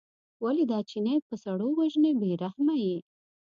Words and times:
ولې 0.43 0.63
دا 0.71 0.79
چینی 0.89 1.17
په 1.27 1.35
سړو 1.43 1.67
وژنې 1.79 2.11
بې 2.19 2.31
رحمه 2.43 2.75
یې. 2.85 2.97